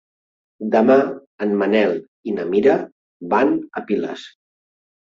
Demà 0.75 0.95
en 1.47 1.53
Manel 1.59 1.95
i 2.31 2.35
na 2.39 2.49
Mira 2.57 2.77
van 3.37 3.57
a 3.83 3.89
Piles. 3.89 4.29